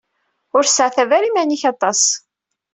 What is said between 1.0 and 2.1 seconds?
ara iman-ik aṭas!